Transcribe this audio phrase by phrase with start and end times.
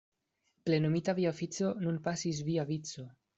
[0.69, 3.07] Plenumita via ofico, nun pasis via vico!